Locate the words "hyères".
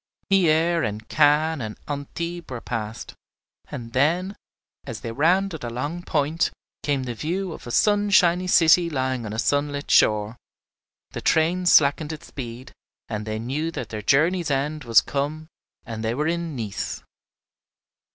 0.31-0.83